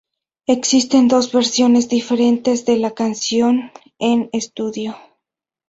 Existen 0.47 1.07
dos 1.07 1.31
versiones 1.31 1.87
diferentes 1.87 2.65
de 2.65 2.77
la 2.77 2.89
canción 2.95 3.71
en 3.99 4.31
estudio. 4.33 4.97